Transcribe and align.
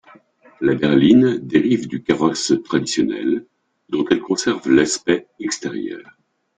La 0.61 0.73
berline 0.73 1.37
dérive 1.37 1.87
du 1.87 2.01
carrosse 2.01 2.53
traditionnel, 2.65 3.45
dont 3.89 4.03
elle 4.09 4.21
conserve 4.23 4.67
l'aspect 4.67 5.27
extérieur. 5.39 6.01